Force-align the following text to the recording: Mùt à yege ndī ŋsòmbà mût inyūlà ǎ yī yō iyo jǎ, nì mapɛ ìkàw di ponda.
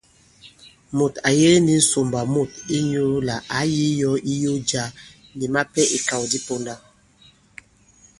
Mùt 0.97 1.13
à 1.27 1.29
yege 1.39 1.59
ndī 1.63 1.75
ŋsòmbà 1.81 2.21
mût 2.33 2.51
inyūlà 2.77 3.35
ǎ 3.57 3.59
yī 3.73 3.87
yō 4.01 4.11
iyo 4.33 4.53
jǎ, 4.69 4.83
nì 5.37 5.45
mapɛ 5.53 5.81
ìkàw 5.97 6.23
di 6.31 6.39
ponda. 6.45 6.75